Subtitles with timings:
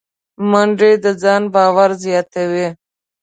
[0.49, 2.67] منډه د ځان باور زیاتوي